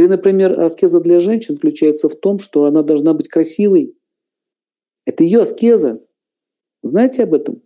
[0.00, 3.94] Или, например, аскеза для женщин заключается в том, что она должна быть красивой.
[5.04, 6.02] Это ее аскеза.
[6.82, 7.62] Знаете об этом?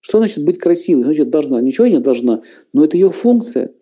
[0.00, 1.04] Что значит быть красивой?
[1.04, 1.58] Значит, должна.
[1.62, 2.42] Ничего не должна,
[2.74, 3.72] но это ее функция.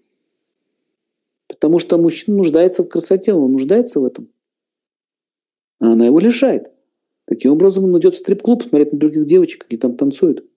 [1.49, 4.29] Потому что мужчина нуждается в красоте, он нуждается в этом.
[5.81, 6.71] А она его лишает.
[7.25, 10.49] Таким образом, он идет в стрип-клуб смотреть на других девочек, какие там танцуют.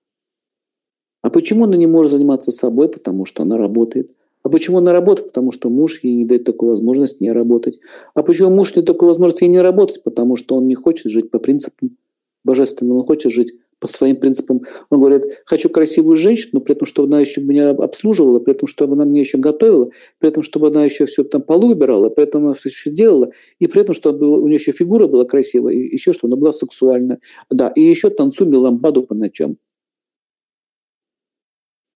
[1.23, 2.87] А почему она не может заниматься собой?
[2.87, 4.15] Потому что она работает.
[4.51, 5.27] Почему она работает?
[5.27, 7.79] Потому что муж ей не дает такой возможности не работать.
[8.13, 10.03] А почему муж не дает такой возможности ей не работать?
[10.03, 11.97] Потому что он не хочет жить по принципам
[12.43, 14.61] божественным, он хочет жить по своим принципам.
[14.91, 18.93] Он говорит, хочу красивую женщину, при этом, чтобы она еще меня обслуживала, при этом, чтобы
[18.93, 22.45] она мне еще готовила, при этом, чтобы она еще все там полу убирала, при этом
[22.45, 25.79] она все еще делала, и при этом, чтобы у нее еще фигура была красивая, и
[25.79, 27.19] еще что она была сексуальна.
[27.49, 29.57] Да, и еще танцуем ламбаду по ночам.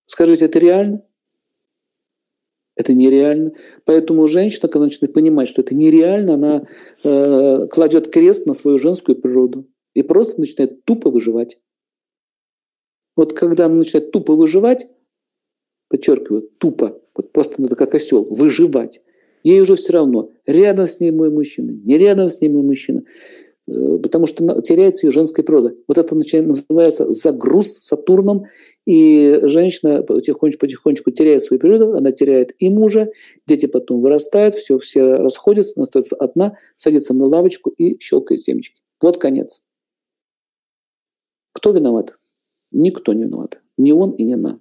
[0.07, 1.03] Скажите, это реально?
[2.75, 3.53] Это нереально.
[3.85, 6.67] Поэтому женщина, когда начинает понимать, что это нереально, она
[7.03, 11.57] э, кладет крест на свою женскую природу и просто начинает тупо выживать.
[13.15, 14.87] Вот когда она начинает тупо выживать,
[15.89, 19.01] подчеркиваю, тупо, вот просто надо как осел, выживать,
[19.43, 23.03] ей уже все равно, рядом с ней мой мужчина, не рядом с ней мой мужчина,
[23.67, 25.75] потому что теряется ее женская природа.
[25.87, 28.45] Вот это называется загруз Сатурном,
[28.85, 33.09] и женщина потихонечку-потихонечку теряет свою природу, она теряет и мужа,
[33.47, 38.81] дети потом вырастают, все, все расходятся, она остается одна, садится на лавочку и щелкает семечки.
[39.01, 39.63] Вот конец.
[41.51, 42.17] Кто виноват?
[42.71, 43.61] Никто не виноват.
[43.77, 44.59] Ни он и ни она.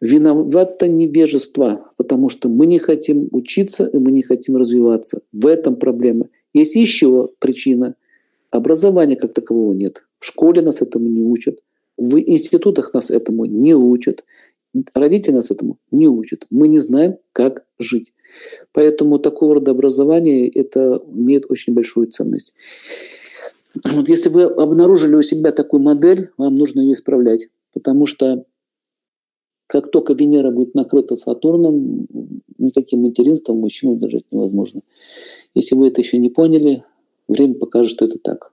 [0.00, 5.20] Виновато невежество, потому что мы не хотим учиться и мы не хотим развиваться.
[5.32, 6.28] В этом проблема.
[6.54, 7.94] Есть еще причина.
[8.50, 10.04] Образования как такового нет.
[10.18, 11.62] В школе нас этому не учат.
[11.96, 14.24] В институтах нас этому не учат.
[14.94, 16.46] Родители нас этому не учат.
[16.50, 18.12] Мы не знаем, как жить.
[18.72, 22.54] Поэтому такого рода образование это имеет очень большую ценность.
[23.92, 27.48] Вот если вы обнаружили у себя такую модель, вам нужно ее исправлять.
[27.72, 28.44] Потому что
[29.66, 32.06] как только Венера будет накрыта Сатурном,
[32.58, 34.82] никаким материнством мужчину удержать невозможно.
[35.54, 36.84] Если вы это еще не поняли,
[37.28, 38.52] время покажет, что это так.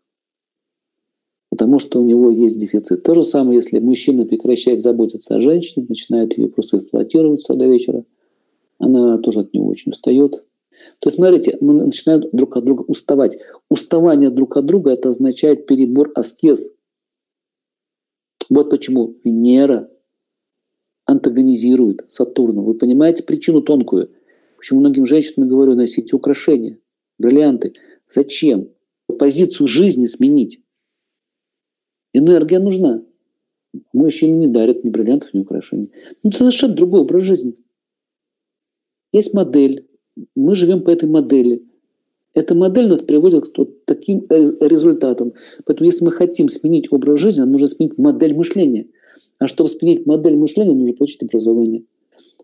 [1.50, 3.04] Потому что у него есть дефицит.
[3.04, 7.66] То же самое, если мужчина прекращает заботиться о женщине, начинает ее просто эксплуатировать с до
[7.66, 8.06] вечера,
[8.78, 10.44] она тоже от него очень устает,
[11.00, 13.38] то есть, смотрите, мы начинаем друг от друга уставать.
[13.70, 16.74] Уставание друг от друга– это означает перебор аскез.
[18.50, 19.90] Вот почему Венера
[21.06, 22.64] антагонизирует Сатурну.
[22.64, 24.12] Вы понимаете причину тонкую?
[24.58, 26.80] Почему многим женщинам говорю, носите украшения,
[27.19, 27.74] бриллианты.
[28.07, 28.69] Зачем?
[29.19, 30.62] Позицию жизни сменить.
[32.13, 33.03] Энергия нужна.
[33.94, 35.91] Мужчины не дарят ни бриллиантов, ни украшений.
[36.24, 37.56] Ну, это совершенно другой образ жизни.
[39.12, 39.88] Есть модель,
[40.35, 41.63] мы живем по этой модели.
[42.34, 45.34] Эта модель нас приводит к таким результатам.
[45.66, 48.88] Поэтому если мы хотим сменить образ жизни, нам нужно сменить модель мышления.
[49.40, 51.85] А чтобы сменить модель мышления, нужно получить образование.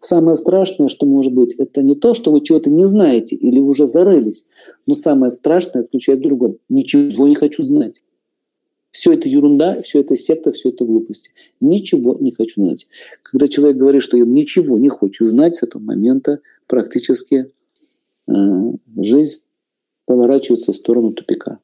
[0.06, 3.88] Самое страшное, что может быть, это не то, что вы чего-то не знаете или уже
[3.88, 4.46] зарылись,
[4.86, 6.58] но самое страшное заключается в другом.
[6.70, 7.96] Ничего не хочу знать.
[8.92, 11.32] Все это ерунда, все это секта, все это глупости.
[11.60, 12.88] Ничего не хочу знать.
[13.24, 17.48] Когда человек говорит, что я ничего не хочу знать, с этого момента практически
[18.28, 18.34] Э,
[18.98, 19.42] жизнь
[20.06, 21.60] поворачивается в сторону тупика.